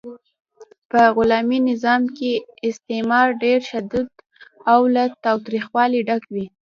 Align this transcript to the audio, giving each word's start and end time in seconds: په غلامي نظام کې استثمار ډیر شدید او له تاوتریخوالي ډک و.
په 0.91 1.01
غلامي 1.15 1.59
نظام 1.69 2.01
کې 2.17 2.31
استثمار 2.69 3.27
ډیر 3.43 3.59
شدید 3.69 4.07
او 4.71 4.81
له 4.93 5.03
تاوتریخوالي 5.25 6.01
ډک 6.07 6.23
و. 6.33 6.35